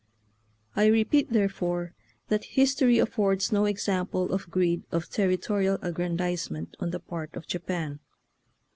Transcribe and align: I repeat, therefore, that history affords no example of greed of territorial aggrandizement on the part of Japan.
I 0.75 0.87
repeat, 0.87 1.31
therefore, 1.31 1.93
that 2.29 2.43
history 2.57 2.97
affords 2.97 3.51
no 3.51 3.65
example 3.65 4.33
of 4.33 4.49
greed 4.49 4.81
of 4.91 5.11
territorial 5.11 5.77
aggrandizement 5.83 6.75
on 6.79 6.89
the 6.89 6.99
part 6.99 7.35
of 7.35 7.45
Japan. 7.45 7.99